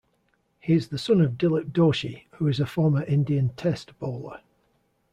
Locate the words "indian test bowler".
3.03-4.41